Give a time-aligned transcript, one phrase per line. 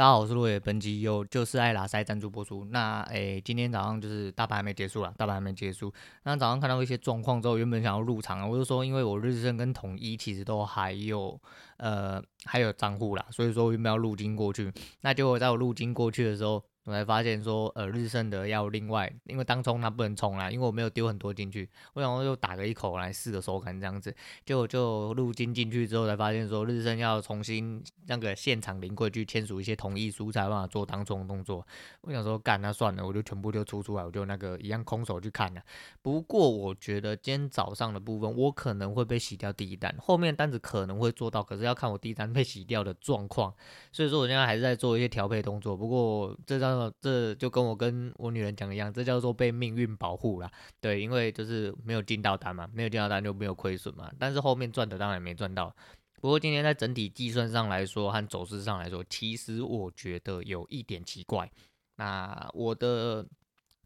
[0.00, 2.64] 大家好，我是陆野，本集又就是爱拉塞赞助播出。
[2.70, 5.92] 那诶、今天早上就是大盘还没结束啦，大盘还没结束。
[6.22, 11.38] 那早上看到一些状况之后，原本想要入场啊，我就说，因为我日升跟统一其实都还有
[11.76, 14.72] 呃还有账户啦，所以说我原本要入金过去。
[15.02, 16.64] 那结果在我入金过去的时候。
[16.84, 24.14] 我才发现说，呃，日升的要另外，因为当冲它不能冲啦，因为我没有丢很多进去，我想说就打个一口来试个手感这样子，
[24.46, 31.64] 结果就入金进去之后才发现说，日升要重新那个现场临柜去签署一些同意书才办法做当冲的动作。
[32.00, 35.60] 我想说干那算了，我就全部就出出来，我就那个一样空手去看了。
[36.00, 43.54] 不过我觉得今天早上的部分，我可能会被洗掉第一单，后面单子可能会做到，可是要看我第一单被洗掉的状况。
[43.92, 45.76] 所以说我现在还是在做一些调配动作。
[45.76, 46.70] 不过这张。
[47.00, 50.48] 这就跟我跟我女人讲的一样，这叫做被命运保护啦。
[50.80, 54.08] 对，因为就是没有进到单嘛，没有进到单就没有亏损嘛。
[54.16, 55.74] 但是后面赚的当然没赚到。
[56.20, 61.50] 不过今天在整体计算上来说和走势上来说，其实我觉得有一点奇怪。
[61.96, 63.26] 那我的。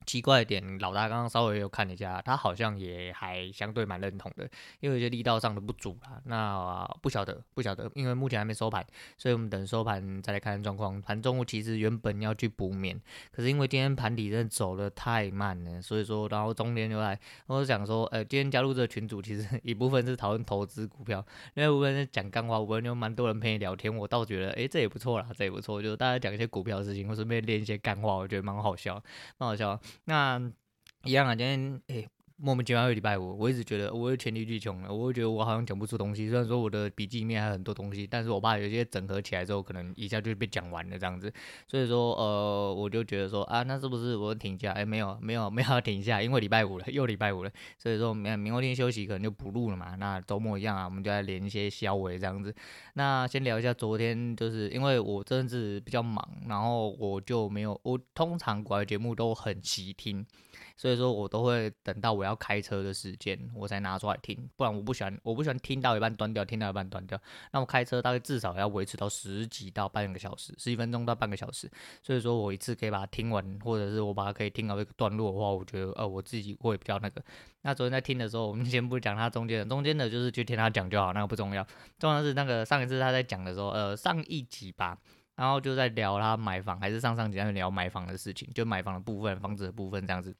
[0.06, 4.48] 奇怪的点，老大刚刚稍微有看了一下，他好像也还相对蛮认同的，
[4.80, 6.20] 因为有些力道上的不足啦。
[6.24, 8.84] 那、不晓得，不晓得，因为目前还没收盘，
[9.16, 11.00] 所以我们等收盘再来看状况。
[11.00, 13.00] 盘中午其实原本要去补眠，
[13.33, 21.24] 可是因为今天盘底真的走得太慢了，所以说，然后中间就来，我想说，呃，今天加入这个群组，其实 一部分是讨论投资股票，
[21.55, 28.94] 另外一部分是讲干话，我有蛮多人陪你聊天，我倒觉得，哎，这也不错啦，这也不错，就是大家讲一些股票的事情，或顺便练一些干话，我觉得蛮好笑，
[29.39, 29.80] 蛮好笑。
[30.05, 30.41] 那
[31.05, 32.03] 一样啊，今天诶。
[32.03, 36.28] 欸莫名其妙又礼拜五，我一直觉得我是黔驴技穷了，我会觉得我好像讲不出东西。
[36.28, 41.32] 虽然说我的笔记里面还有很多东西，但是我怕有些整合起来之后，可能一下就被讲完了这样子。
[41.68, 44.72] 所以说，呃，我就觉得说啊，那是不是我停一下？
[44.72, 47.50] 哎、没有，没有，没有停一下，因为礼拜五了，又礼拜五了。
[47.78, 49.94] 所以说明明后天休息，可能就不录了嘛。
[49.94, 52.52] 那周末一样啊，我们就来连一些消维这样子。
[52.94, 60.27] 那先聊一下昨天，就是因为我真的是比较忙，然后我就没有，我通常国外节目都很齐听。
[60.77, 67.18] 所以说我都会等到我要开车的时间，我才拿出来听，不然我不喜欢，我不喜欢听到一半断掉，听到一半断掉。
[67.52, 71.70] 那我开车大概至少要维持到十几到半个小时，十几分钟到半个小时。
[72.02, 77.23] 所以说我一次可以把它听完，或者是我把它可以听到一个段落的话，我觉得呃我自己会比较那个。
[77.62, 81.67] 那昨天在听的时候，我们 先不讲它中间的，中间的就是去听他讲就好，那个不重要。
[81.98, 84.98] 重要是那个上一次他在讲的时候，呃上一集吧，
[85.34, 90.36] 然后就在聊他买房，还是上上集在聊买房的事情，就买房的部分，房子的部分这样子。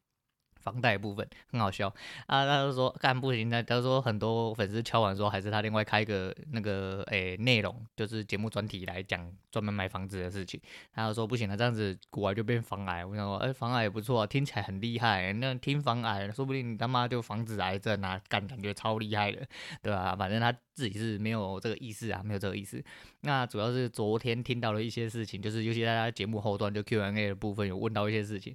[0.65, 1.89] 房贷部分很好笑
[2.27, 10.59] 啊，他就说干不行，他他说很多粉丝敲完说还是他另外开一个那个诶内容，就是节目专题来讲专门买房子的事情。
[10.95, 13.05] 他就说不行了，这样子股癌就变房癌。
[13.05, 15.33] 我想说，哎、欸，房癌也不错啊，听起来很厉害。
[15.35, 19.47] 那听房癌，说不定你他妈就房子癌症啊，干感觉超厉害的，
[19.83, 20.17] 对吧、啊？
[20.17, 22.83] 反正他自己是没有这个意思啊，没有这个意思。
[23.21, 28.55] 那主要是昨天听到了一些事情，就是尤其在他节目后段就 Q&A 的部分有问到一些事情。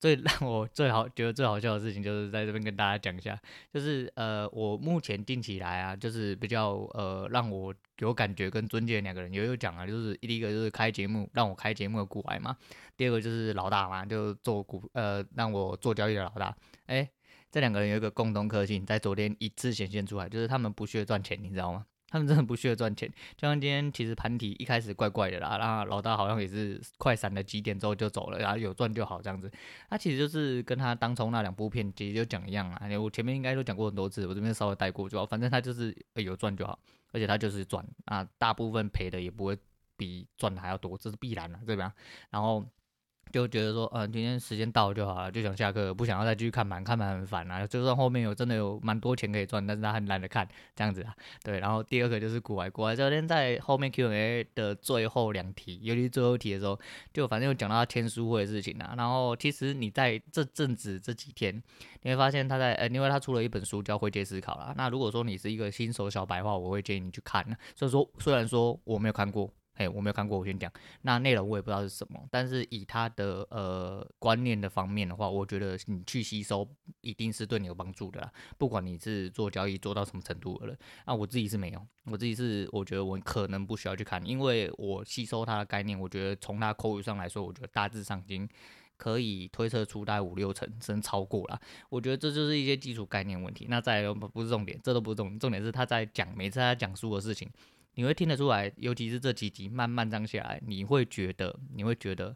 [0.00, 3.38] 最让 我最好觉得最好笑的事情，就是在这边跟大家讲一下，
[3.72, 12.56] 就是呃，我目前定起来啊，就是比较呃让我有感觉跟尊敬的两个人，也有讲啊，就是第一个就是开节目让我开节目的股癌嘛，
[12.96, 17.08] 第二个就是老大嘛，就做股呃让我做交易的老大，哎，
[17.50, 21.86] 这两个人有一个共同特性，在昨天一次显现出来，就是他们不屑赚钱，你知道吗？
[22.10, 29.50] 他们真的不需要赚钱，就像今天其实盘体一开始怪怪的啦，然后老大好像也是快闪了几点之后就走了，然后有赚就好这样子。
[29.90, 36.78] 他其实就是跟他当冲那两部片其实就讲一样啊，我前面应该都讲过很多次，我这边稍微带过就好，反正他就是有赚就好，
[37.12, 39.56] 而且他就是赚啊，大部分赔的也不会
[39.96, 41.92] 比赚的还要多，这是必然的，对吧？
[42.30, 42.66] 然后。
[43.32, 47.66] 就觉得说，嗯、呃，今天时间到就好了，就想下课，不想要再继续看盘，看盘很烦啊。
[47.66, 51.14] 就算后面有真的有蛮多钱可以赚，但是他很懒得看这样子啊。
[51.42, 56.78] 对，然后第二个就是股外，股外昨天在后面 Q&A 的最后两题，尤其最后题的时候，
[57.12, 58.94] 就反正有讲到他签书会的事情啊。
[58.96, 61.62] 然后其实你在这阵子这几天，
[62.02, 64.74] 你会发现他在，呃，因为他出了一本书叫《会接思考》啦。
[64.76, 67.44] 那如果说你是一个新手小白的话，我会建议你去看。
[67.74, 69.50] 所以说，虽然说我没有看过。
[69.78, 70.70] 哎、我没有看过，我先讲。
[71.02, 76.68] 那内容我也不知道是什么，但是以他的呃观念的方面的话，我觉得你去吸收
[77.00, 78.32] 一定是对你有帮助的啦。
[78.58, 80.76] 不管你是做交易做到什么程度了，
[81.06, 88.48] 那我自己是没有，我自己是我觉得我可能不需要去看，因为我吸收他的概念，我觉得从他口语上来说，我觉得大致上已经
[88.96, 91.60] 可以推测出大概五六成，甚至超过了。
[91.88, 93.66] 我觉得这就是一些基础概念问题。
[93.68, 97.48] 那再来不是重点，这都不是重点，重点是他在讲每次他讲书的事情。
[97.98, 102.32] 你会听得出来，尤其是这几集慢慢这样下来，你会觉得，你会觉得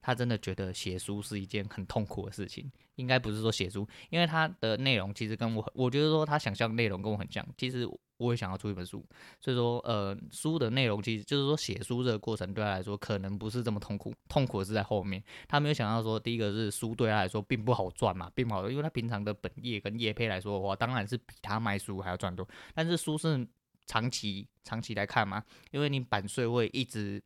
[0.00, 2.72] 他真的觉得写书是一件很痛苦的事情。
[2.94, 7.46] 应该不是说写书，因为他的内容其实跟我， 我觉得说他想象内容跟我很像。
[7.58, 7.86] 其实
[8.16, 9.04] 我也想要出一本书。
[9.42, 15.22] 所以说，呃，书的内容其实就是说写书这个过程对他来说可能不是这么痛苦，痛苦的是在后面。
[15.46, 22.48] 他没有想到说，第一个是书对他来说并不好赚嘛，并不好，因为他平常的本业跟业配来说的话，当然是比他卖书还要赚多。
[22.74, 23.46] 但是书是
[23.86, 27.22] 长期长期来看嘛，因为你版税会一直。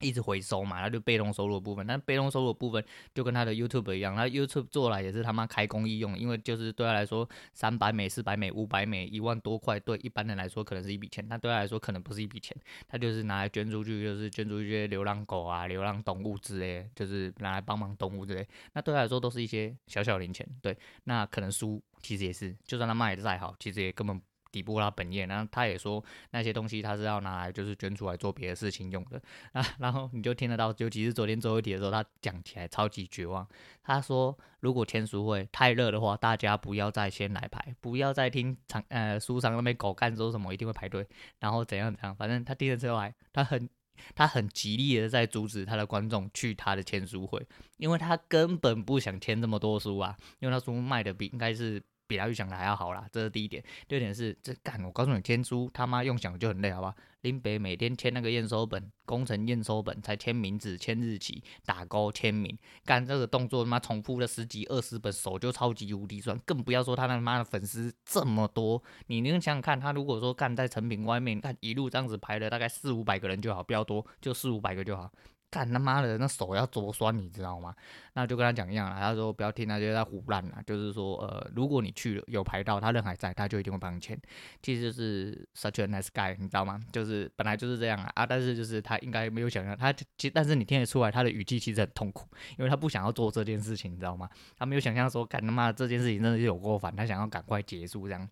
[0.00, 1.86] 一直回收嘛，他就被动收入的部分。
[1.86, 2.84] 但被动收入的部分
[3.14, 12.54] 就跟他的 YouTube 一样，他 YouTube 做了也是他妈开公益用，因为就是对他来说，三百美、四百美、五百美、一万多块，对一般人来说可能是一笔钱，但对他来说可能不是一笔钱，
[12.86, 18.46] 他就是拿来捐出去，就是捐出一些流浪狗啊、流浪动物之类，就是拿来帮忙动物之类。
[18.74, 20.46] 那对他来说都是一些小小零钱。
[20.60, 24.20] 对，那可能书其实也是，就算他卖的再好，其实也根本。
[24.52, 29.20] 底部他本业，然后他也说那些东西他是要拿来就是捐出来做别的事情用的
[29.52, 33.46] 啊，然后你就听得到，尤其是昨天最后一题的时候，他讲起来超级绝望。
[33.82, 41.06] 他说如果签书会太热的话，大家不要再先来排，不要再听场呃书上那边狗干说什么一定会排队，
[41.38, 43.68] 然后怎样怎样，反正他听了之后还他很
[44.14, 47.46] 他很极力的在阻止他的观众去他的签书会，
[47.76, 51.82] 因为他根本不想签这么多书啊，因为他书卖的比应该是。
[52.06, 53.62] 比他预想的还要好啦，这是第一点。
[53.88, 56.94] 第二点是，这干我告诉你，签书他妈用想就很累，好吧？
[57.22, 66.38] 林北每天签那个验收本，工程验收本才签名字、签日期、打勾、签名，干这个动作他妈重复了十几二十本，手就超级无敌酸。
[66.46, 75.10] 更不要说他他妈的粉丝这么多，你能想想看，他如果说干在成品外面，干一路这样子排了大概四五百个人就好，不要多，就四五百个就好。
[75.56, 77.74] 干他妈的，那手要多酸，你知道吗？
[78.12, 84.18] 那就跟他讲一样了，他说不要听那些在胡乱了，就是说，呃，如果你去了有排到，他人还在，他就一定会帮你签。
[84.62, 86.78] 其实就是 such a nice guy，你知道吗？
[86.92, 94.28] 就是本来就是这样啊，啊，但是就是他应该没有想象，他其但是你听得出来他的语气其实很痛苦，因为他不想要做这件事情，你知道吗？
[94.58, 98.28] 他没有想象说，干他妈的这件事情真的是有够烦，他想要赶快结束这样。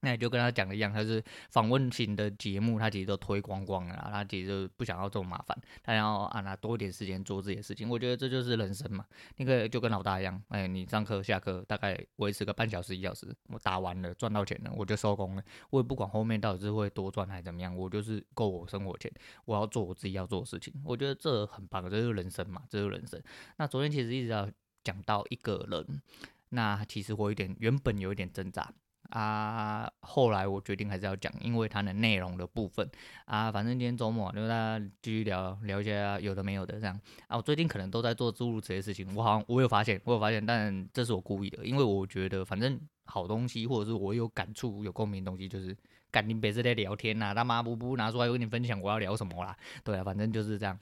[0.00, 7.88] 那也就跟他讲的一样，他是访问型的节目，他其实都推光光了，他其实就不想要这么麻烦，他要啊拿多一点时间做这些事情。
[7.88, 9.04] 我觉得这就是人生嘛，
[9.36, 19.12] 那个就跟老大一样，哎，你上课下课大概维持个半小时一小时，我打完了赚到钱了，我就收工了，我也不管后面到底是会多赚还是怎么样，我就是够我生活钱，
[19.44, 20.72] 我要做我自己要做的事情。
[20.84, 23.20] 我觉得这很棒，这就是人生嘛，这就是人生。
[23.56, 24.50] 那昨天其实一直要
[24.84, 26.02] 讲到一个人，
[26.50, 28.72] 那其实我有点原本有一点挣扎。
[29.08, 32.88] 啊，后来我决定还是要讲，因为它的内容的部分
[33.24, 37.36] 啊，反正今天周末就大家继续聊聊一下有的没有的这样啊。
[37.36, 45.74] 我最近可能都在做诸如这些事情，我好像我有发现，我有发现，但这是我故意的，因为我觉得反正好东西或者是我有感触、有共鸣的东西，就是
[46.10, 49.56] 赶紧别是在聊天呐、啊，他妈不不拿出来跟你分享我要聊什么啦。
[49.82, 50.78] 对啊，反正就是这样。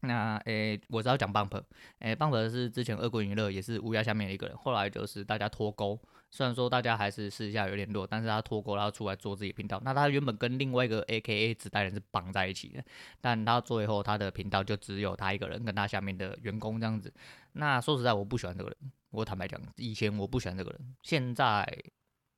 [0.00, 1.62] 那诶、我知道讲 Bump，
[2.00, 5.96] 诶，Bump 是之前恶棍娱乐也是乌鸦下面一个人，后来就是大家脱钩。
[6.34, 9.78] 虽然说大家还是私下有联络，但是他脱钩，然后出来做自己频道。
[9.84, 12.82] 那他原本跟另外一个 AKA 纸袋人是绑在一起的，
[13.20, 17.12] 但他最后他的频道就只有他一个人跟他下面的员工这样子。
[17.52, 18.78] 那说实在，我不喜欢这个人。
[19.10, 21.66] 我坦白讲，以前我不喜欢这个人，现在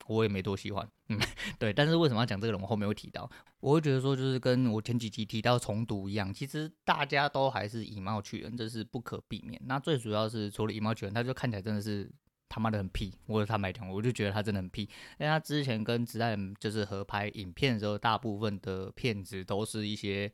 [0.08, 0.85] 我也没多喜欢。
[1.11, 1.20] 嗯，
[1.61, 1.73] 对。
[1.73, 2.61] 但是为什么要讲这个人？
[2.61, 3.31] 我后面会提到。
[3.61, 9.62] 我会觉得说，就是跟我前几集提到重读一样，其实大家都还是以貌取人，这是不可避免。
[9.67, 12.11] 那最主要是除了以貌取人，他就看起来真的是。
[12.49, 14.82] 他妈的很屁，我坦白讲，我就觉得他真的很屁。
[14.82, 14.88] 因
[15.20, 20.31] 为他之前跟子弹就是合拍影片的时候，大部分的片子都是一些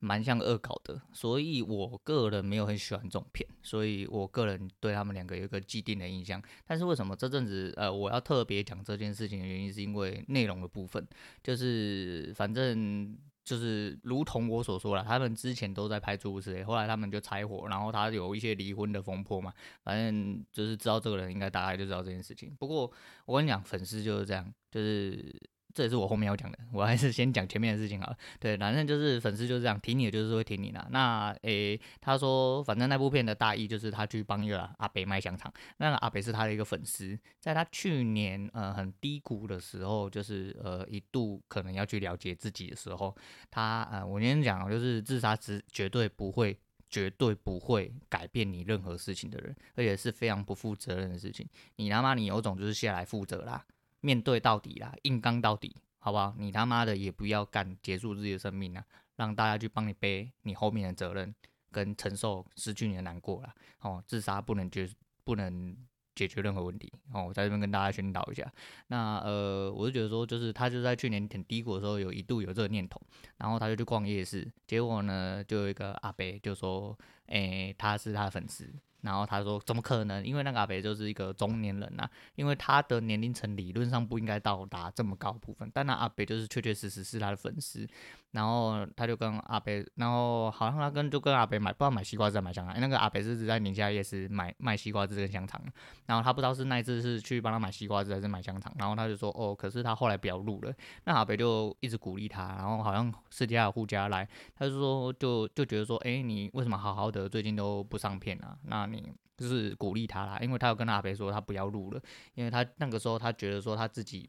[0.00, 6.42] 蛮像恶搞的，所以我个人没有很喜欢这种片，所以我个人对他们两个有一个既定的印象。
[6.66, 11.06] 但是为什么这阵子呃我要特别讲这件事情的原因，是因为内容的部分，
[11.42, 13.16] 就是反正。
[13.44, 22.54] 就是如同我所说了，他们之前都在拍诸如此类，后来他们就拆伙，然后他有一些离婚的风波嘛，反正就是知道这个人，应该大概就知道这件事情。
[22.58, 22.90] 不过
[23.24, 25.34] 我跟你讲，粉丝就是这样，就是。
[25.74, 28.16] 这也是我后面要讲的，我还是先讲前面的事情好了。
[28.38, 30.86] 对，反正就是粉丝就是这样，挺你的就是会挺你的。
[30.90, 43.16] 那诶，他说反正那部片的大意就是他去帮一个阿北卖香肠，那个阿北是他的一个粉丝，在他去年呃很低谷的时候，就是呃一度可能要去了解自己的时候，
[43.50, 46.58] 他呃我今天讲就是自杀是绝对不会
[46.90, 51.48] 绝对不会改变你任何事情的人，而且是非常不负责任的事情。
[51.76, 53.64] 你他妈你有种就是下来负责啦。
[54.02, 56.34] 面对到底啦，硬刚到底，好不好？
[56.36, 58.84] 你他妈的也不要干结束自己的生命啊，
[59.16, 61.34] 让大家去帮你背你后面的责任，
[61.70, 63.54] 跟承受失去你的难过啦。
[63.80, 64.88] 哦，自杀不能解
[65.24, 65.76] 不能
[66.14, 66.92] 解决任何问题。
[67.12, 68.52] 哦，我在这边跟大家宣导一下。
[68.88, 73.00] 那呃，我就觉得说，就是他就在去年挺低谷的时候，有一度有这个念头，
[73.38, 78.72] 然后他就去逛夜市，结果呢，就有一个阿伯就说，诶、他是他的粉丝。
[79.02, 80.24] 然后他说怎么可能？
[80.24, 87.86] 因为那个阿北就是一个中年人呐、啊，因为他的年龄层理论上不应该到达这么高部分，但那阿北就是确确实实是他的粉丝。
[88.32, 92.80] 然后他就跟阿北，然后好像他跟就跟阿北买，不知道买西瓜汁还买香肠。
[92.80, 95.62] 那个阿北是在宁夏夜市买卖西瓜汁跟香肠，
[96.06, 100.72] 然后他不知道是那一次是去帮他买西瓜汁还是买香肠，然后他就说哦，可是他后来表露了。
[101.04, 108.56] 那阿北就一直鼓励他，然后好像私底下有护家来，他就说就就觉得说，哎，你为什么好好的最近都不上片啊？
[108.62, 112.02] 那你就是鼓励他啦，因为他要跟阿北说他不要录了，
[112.34, 114.28] 因为他那个时候他觉得说他自己。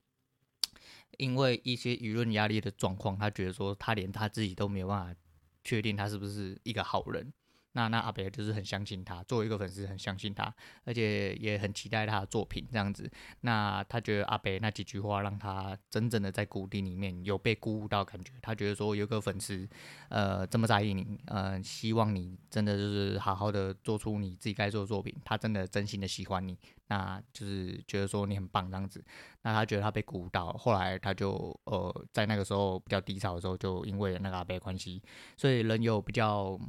[1.19, 5.19] 因为一些舆论压力的状况，他觉得说他连他自己都没有办法
[5.63, 7.31] 确定他是不是一个好人。
[7.73, 10.53] 那那阿北就是很相信他，作为一个粉丝很相信他，
[10.85, 13.11] 而且也很期待他的作品这样子。
[13.41, 18.31] 那他觉得阿北那几句话让他真正的在谷底里面有被鼓舞到感觉。
[18.41, 19.67] 他觉得说有个粉丝，
[20.09, 25.13] 呃，这么在意你，呃，希望你真的就是好好的做出你自己该做的作品。
[25.25, 26.55] 他真的真心的喜欢你，
[26.87, 29.03] 那就是觉得说你很棒这样子。
[29.41, 35.01] 那他觉得他被鼓舞到，后来他就呃在那个时候比较低潮的时候，就因为那个阿北关系，
[35.35, 36.59] 所以人有比较。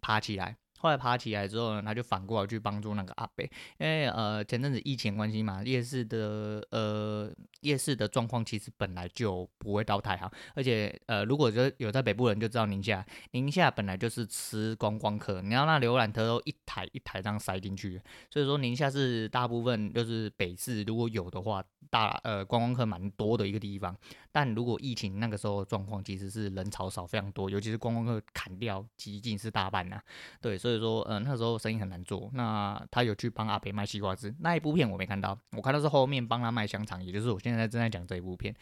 [0.00, 3.44] 爬起来，后来爬起来之后呢，他就反过来去帮助那个阿北，
[3.78, 7.30] 因为呃前阵子疫情关系嘛，夜市的呃
[7.60, 21.64] 夜市的状况其实本来就不会到太好，而且呃如果就有在北部人就知道宁夏，宁夏本来就是吃观光客，你要那浏览车都一台一台这样塞进去，所以说宁夏是大部分就是北市如果有的话。
[21.90, 23.96] 大呃观光客蛮多的一个地方，
[24.30, 30.02] 但如果疫情那个时候状况其实是人潮少非常多，尤其是观光客砍掉几近是大半呐、啊，
[30.38, 32.30] 对，所所以说呃那时候生意很难做。
[32.34, 38.54] 那他有去帮阿北卖西瓜汁，那一部片我没看到，我看到是后面帮他卖香肠，也就是我现在正在讲这一部片。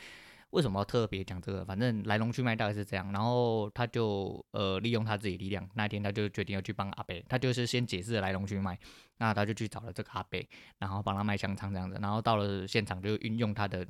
[0.50, 1.64] 为什么要特别讲这个？
[1.64, 3.10] 反正来龙去脉大概是这样。
[3.12, 7.25] 然后他就呃利用他自己力量，那一天他就决定要去帮阿北。
[7.28, 8.78] 他就是先解释来龙去脉，
[9.18, 10.48] 那他就去找了这个阿北，
[10.78, 11.98] 然后帮他卖香肠这样子。
[12.00, 13.84] 然后到了现场就运用他的。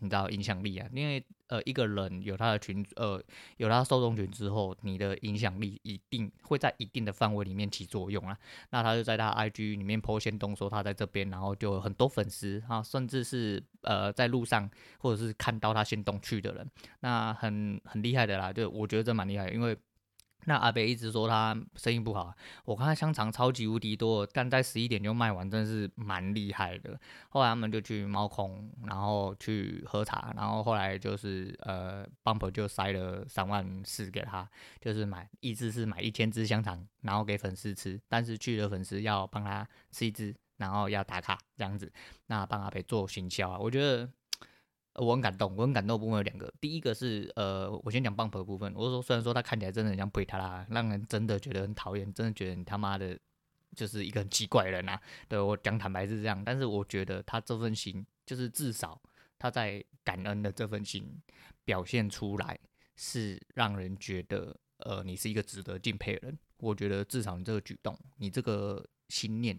[0.00, 3.22] 你知道影响力啊，因为呃一个人有他的群，呃
[3.58, 8.36] 有他受众群之后，你的影响力一定会在一定的范围里面起作用啊。
[8.70, 19.76] 那他就在他 IG 里面 po 先动说他在这边，然后就有很多粉丝啊，甚至是呃在路上或者是看到他先动去的人，那很很厉害的啦，就我觉得这蛮厉害，因为。
[20.46, 26.98] 那阿北一直说他生意不好，我看他香肠超级无敌多，但在十一点就卖完，真的是蛮厉害的。
[27.28, 34.48] 后来他们就去猫空，然后去喝茶，然后后来就是呃，Bumper 就塞了三万四给他，
[34.80, 41.92] 就是买，一只是买一千只香肠，然后给粉丝吃，但是去的粉丝要帮他吃一只，然后要打卡这样子，
[42.26, 44.10] 那帮阿北做行销啊，我觉得。
[45.00, 46.52] 我很感动，我很感动的部分有两个。
[46.60, 48.72] 第一个是，呃，我先讲 Bump 的部分。
[48.76, 53.18] 我说，虽然说他看起来真的很像贝塔拉，让人真的觉得很讨厌，真的觉得你他妈的，
[53.74, 55.00] 就是一个很奇怪的人啊。
[55.26, 59.00] 对，我讲坦白是这样，但是我觉得他这份心，就是至少
[59.38, 61.20] 他在感恩的这份心
[61.64, 62.58] 表现出来，
[62.96, 66.38] 是让人觉得，呃，你是一个值得敬佩的人。
[66.58, 69.58] 我觉得至少你这个举动，你这个心念，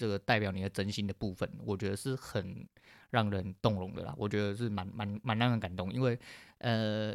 [0.00, 2.66] 这个代表你的真心的部分，我觉得是很。
[3.12, 6.16] 让人动容的啦，我觉得是蛮蛮蛮让人感动，因为
[6.58, 7.12] 呃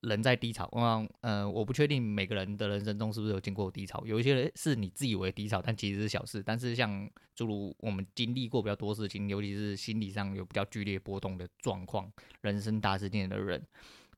[0.00, 13.64] 人在低潮，我呃我不确定每个人的人生中是不是有经过低潮，有一些人是你自以为低潮，但其实是小事，但是像诸如我们经历过比较多事情，尤其是心理上有比较剧烈波动的状况，人生大事件的人，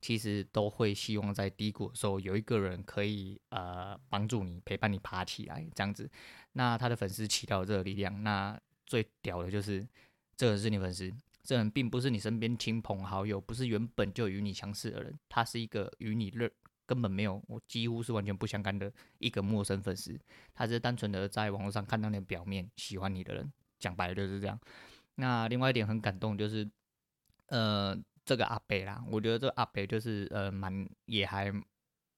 [0.00, 6.10] 其实都会希望在低谷的时候有一个人可以呃帮助你，陪伴你爬起来这样子。
[6.52, 9.86] 那他的粉丝起到这个力量，那最屌的就是。
[10.36, 16.50] 这个人是你粉丝，这人并不是你身边亲朋好友，不是原本就与你相似的人，他是一个与你认
[16.86, 20.18] 根本没有，我几乎是完全不相干的一个陌生粉丝，
[20.54, 24.58] 他是单纯的在网络上看到你表面喜欢你的人，讲白了就是这样。
[25.16, 26.66] 那另外一点很感动就是，
[27.48, 27.94] 呃，
[28.30, 31.52] 这个阿北啦，我觉得这个阿北就是呃蛮也还。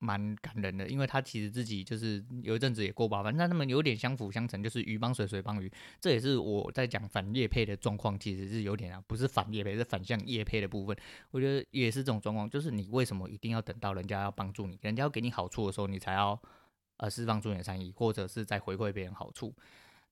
[0.05, 5.71] 蛮感人的，因为他其实自己就是有一阵子也过吧，反正他们有点相辅相成，就是鱼帮水，水帮鱼。
[6.01, 10.97] 这也是我在讲反业配的状况，其实是有点啊，不是反业配，是反向业配的部分。
[11.31, 16.37] 我觉得也是这种状况，就是你为什么一定要等到人家要帮助你，人家要给你好处的时候，你才要
[16.97, 19.55] 呃释放出你的善意，或者是在回馈别人好处。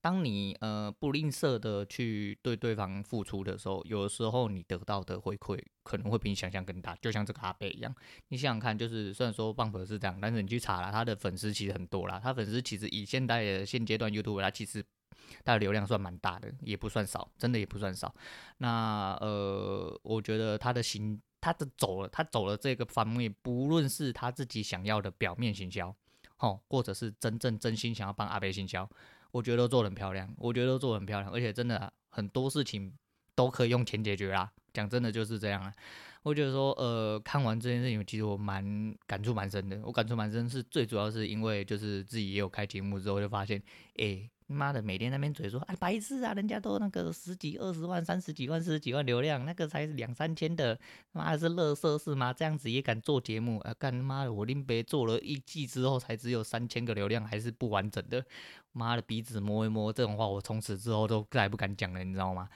[0.01, 6.97] 当你呃不吝啬的去对对方付出的时候，有的时候你得到的回馈可能会比你想象更大。
[6.97, 7.95] 就像这个阿北一样，
[8.29, 12.19] 你想想看，就是虽然说棒粉是这样，但是你去查了，他的粉丝其实很多啦。
[12.23, 14.83] 他粉丝其实以现在的现阶段 YouTube，他其实
[15.45, 18.15] 他的流量算蛮大的，也不算少，真的也不算少。
[18.59, 25.95] 那呃，我觉得他的行，他的走了，他走了这个方面，不论是他自己想要的表面行销，
[26.37, 28.89] 吼，或者是真正真心想要帮阿北行销。
[29.33, 32.93] 我觉得都做得很漂亮，我觉得都做得很漂亮，而且真的、很多事情
[33.35, 34.51] 都可以用钱解决啦。
[34.73, 35.73] 讲真的就是这样啊。
[36.23, 39.81] 我觉得说，呃，看完这件事情，其实我蛮感触蛮深的。
[39.85, 43.63] 我感触蛮深是最主要是因为就是自己也有开节目之后，就发现，
[43.97, 50.79] 哎，妈的，每天那边嘴说，哎，白痴啊，人家都那个十几、二十万、三十几万、四十几万流量，那个才两三千的，
[51.13, 52.33] 妈的是乐色是吗？
[52.33, 53.59] 这样子也敢做节目？
[53.61, 58.25] 啊，干妈的，我林北做了一季之后才只有三千个流量，还是不完整的。
[58.73, 62.49] 妈的，鼻子摸一摸，这种话我从此之后都再也不敢讲了，你知道吗？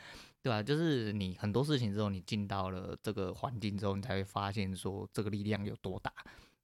[0.43, 0.63] 对吧？
[0.63, 6.13] 就是你很多事情之后，你进到了这个环境之后，你才会发现说这个力量有多大，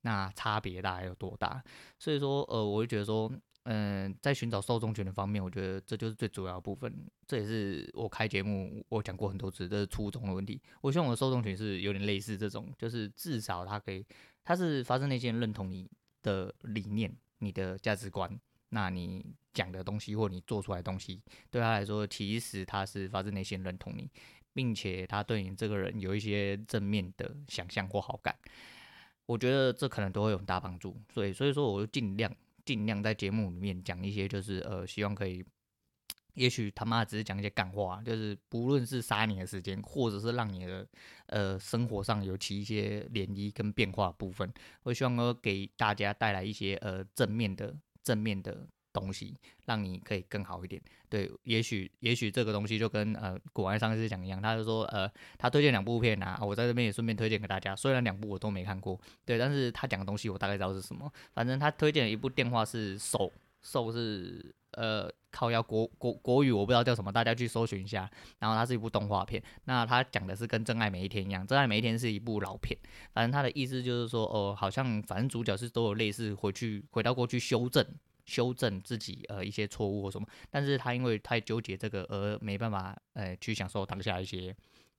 [0.03, 1.63] 那差别大概有多大。
[1.99, 3.33] 所以说，呃，我就觉得说，
[3.73, 6.93] 嗯、在寻找受众群的方面，我觉得这就是最主要的部分。
[7.25, 10.61] 这也是我开节目我讲过很多次，这是初衷的问题。
[10.81, 14.05] 我希望我的受众群是有点类似这种，就是至少他可以，
[14.43, 15.89] 他是发自内心认同你
[16.21, 18.41] 的理念、你的价值观。
[18.71, 19.25] 那你
[19.55, 24.11] 讲的东西或你做出来的东西，对他来说，其实他是发自内心认同你，
[24.53, 28.37] 并且他对你这个人有一些正面的想象或好感，
[29.27, 31.01] 我觉得这可能都会有很大帮助。
[31.15, 32.33] 所以，所以说，我就尽量
[32.65, 35.45] 尽量在节目里面讲一些，就是呃，希望可以，
[36.35, 40.87] 也许他妈只是讲一些干话，就是不论是杀你的时间，或者是让你的
[41.27, 44.53] 呃生活上有起一些涟漪跟变化部分，
[44.83, 47.77] 我希望能给大家带来一些呃正面的。
[48.03, 50.81] 正面的东西，让你可以更好一点。
[51.09, 57.75] 对，也许也许这个东西就跟呃古玩上次讲一样，他就说呃他推荐两部片啊，我在这边也顺便推荐给大家。
[57.75, 61.13] 虽然两部我都没看过，对，但是他讲的东西我大概知道是什么。
[61.35, 68.09] 反正他推荐了一部电话是兽兽是呃靠要国国国语我不知道叫什么，大家去搜寻一下。
[68.39, 72.79] 然后它是一部动画片，那他讲的是跟《真爱每一天》一样，《真爱每一天》是一部老片。
[73.13, 77.85] 反正他的意思就是说哦、好像反正主角是都有类似回去回到过去修正。
[78.25, 84.55] 修正自己呃一些错误或什么，但是他因为太纠结这个而没办法呃去享受当下一些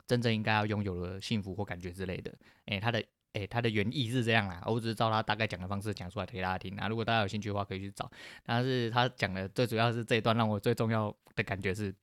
[0.07, 2.33] 真正应该要拥有的幸福或感觉之类的。
[2.65, 6.87] 诶、他的诶、他的原意是这样啦，我只是照他大概讲的方式讲出来给大家听啊。
[6.89, 8.11] 如果大家有兴趣的话，可以去找。
[8.43, 11.95] 但是他讲的最主要是这一段让我最重要的感觉是，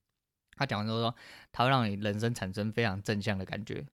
[0.56, 1.14] 他讲完之后说，
[1.52, 3.84] 他会让你人生产生非常正向的感觉。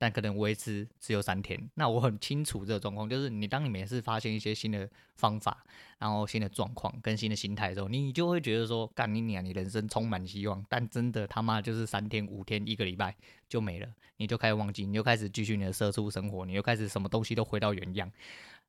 [0.00, 5.62] 但可能维持只有三天，那我很清楚这个状况，就是你当你每次发现一些新的方法，
[5.98, 10.64] 然后新的状况跟新的心态的时候，你就会觉得说，干你娘，你人生充满希望。
[10.70, 13.14] 但真的他妈就是三天、五天、一个礼拜
[13.46, 13.86] 就没了，
[14.16, 18.10] 你就开始忘记，你就开始继续你的社畜生活，你就开始什么东西都回到原样。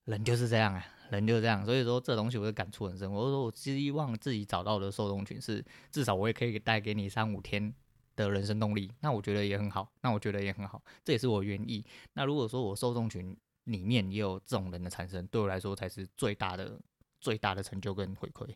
[0.04, 1.64] 人就是这样啊，人就是这样。
[1.64, 3.10] 所以说这东西我会感触很深。
[3.10, 7.74] 我说我希望自己找到的受众群是，至少我也可以带给你三五天
[8.22, 11.84] 的人生动力，那我觉得也很好，那我觉得也很好，这也是我愿意。
[12.14, 16.80] 那如果说我受众群里面也有这种人的产生，对我来说才是最大的、
[17.20, 18.48] 最大的成就跟回馈。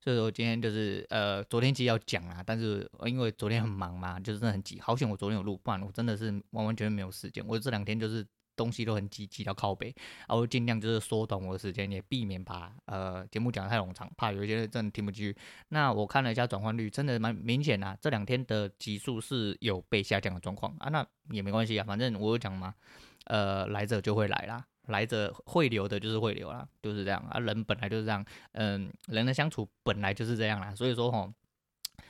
[0.00, 7.44] 所以说今天就是呃，昨天其实要讲啊，但是因为昨天很忙嘛，就是真的很急，好险我昨天有录，不然我真的是完完全全没有时间。
[7.46, 8.26] 我这两天就是。
[8.56, 9.94] 东西都很挤，挤到靠北，
[10.28, 15.36] 然后尽量就是缩短我的时间，也避免把呃节目讲得太冗长，怕有一些人真的听不进去。
[15.68, 22.74] 那我看了一下转换率，真的蛮明显啊，这两天的集数是有被下降的状况啊，那也没关系啊，反正我有讲嘛，
[23.24, 31.32] 呃，来者就会来啦，来者会留的就是会留啦，就是这样啊，人本来就是这样，嗯，人的相处本来就是这样啦，所以说吼。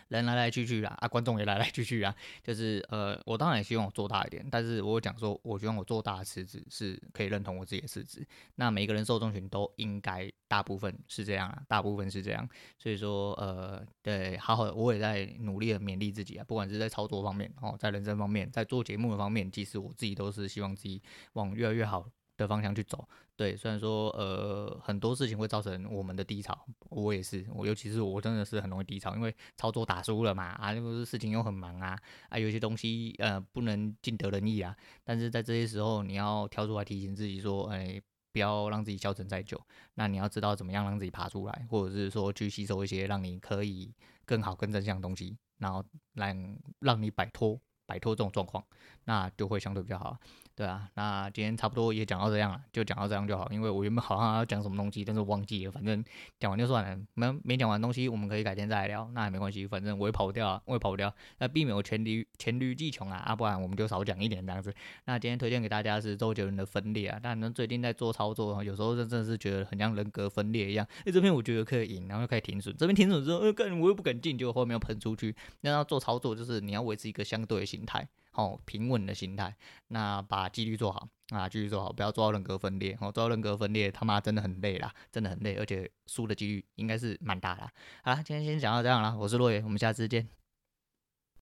[0.08, 8.26] 人来来去去啦，啊，观众也来来去去啊，就是呃，我当然也希望我做大一点，但是我讲说，我希望我做大的池子是可以认同我自己的池子。
[8.56, 31.96] 那每个人受众群都应该大部分是这样啊，大部分是这样，所以说呃，对，好好的，我也在努力的勉励自己啊，不管是在操作方面哦，在人生方面，在做节目的方面，其实我自己都是希望自己往越来越好的方向去走，对，虽然说呃很多事情会造成我们的低潮，我也是，我尤其是我真的是很容易低潮，因为操作打输了嘛，啊，就是事情又很忙啊，
[32.28, 38.00] 啊，有些东西呃不能尽得人意啊，但是在这些时候你要跳出来提醒自己说，哎，
[38.32, 39.60] 不要让自己消沉太久，
[39.94, 43.94] 那你要知道怎么样让自己爬出来，或者是说去吸收一些让你可以
[44.24, 48.64] 更好更正向的东西，然后让让你摆脱摆脱这种状况，
[49.04, 50.18] 那就会相对比较好。
[50.56, 53.48] 对啊，那今天差不多也讲到这样了，就讲到这样就好。
[53.50, 55.72] 因为我原本好像要讲什么东西，但是我忘记了。
[55.72, 56.04] 反正
[56.38, 59.66] 讲完就算了，没没讲完东西，我们可以改天再来聊，那也没关系。
[59.66, 61.12] 反正我也跑不掉啊，我也跑不掉。
[61.38, 64.72] 那避免我黔驴黔驴技穷啊，啊，不然我们就少讲一点这样子。
[65.06, 70.86] 那今天推荐给大家是周杰伦的分裂啊，但是最近在做操作，有时候真的是觉得很像人格分裂一样。
[71.04, 75.34] 哎，这边我觉得可以赢，然后又开始停损，这边停损之后，呃，干我又不敢进，就后面又喷出去。
[75.62, 78.06] 那要做操作，就是你要维持一个相对的心态。
[78.34, 79.56] 哦，平稳的心态，
[79.88, 87.62] 那把纪律做好啊，继续做好，不要做到人格分裂，哦，做到人格分裂，他妈真的很累啦，真的很累，而且输的几率应该是蛮大的。
[88.02, 90.43] 好啦，今天先讲到这样啦，我是洛爷，我们下次见。